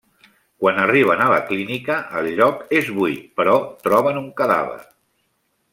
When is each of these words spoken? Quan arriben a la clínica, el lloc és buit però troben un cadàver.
Quan 0.61 0.79
arriben 0.83 1.21
a 1.25 1.27
la 1.33 1.37
clínica, 1.49 1.97
el 2.21 2.31
lloc 2.41 2.63
és 2.81 2.91
buit 3.01 3.23
però 3.43 3.57
troben 3.89 4.19
un 4.23 4.27
cadàver. 4.41 4.83